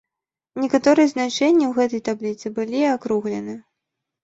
[0.61, 3.59] Некаторыя значэнні ў гэтай табліцы былі акруглены.